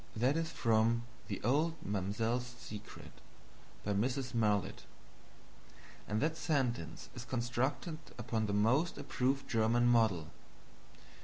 That 0.15 0.35
is 0.35 0.49
from 0.49 1.03
THE 1.27 1.39
OLD 1.43 1.75
MAMSELLE'S 1.85 2.55
SECRET, 2.57 3.11
by 3.83 3.93
Mrs. 3.93 4.33
Marlitt. 4.33 4.85
And 6.07 6.19
that 6.23 6.35
sentence 6.35 7.09
is 7.13 7.23
constructed 7.23 7.99
upon 8.17 8.47
the 8.47 8.51
most 8.53 8.97
approved 8.97 9.47
German 9.47 9.85
model. 9.85 10.31